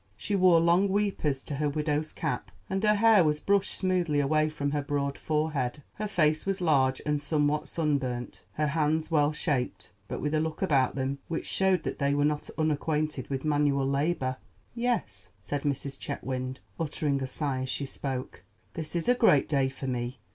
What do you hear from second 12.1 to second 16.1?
were not unacquainted with manual labor. "Yes," said Mrs.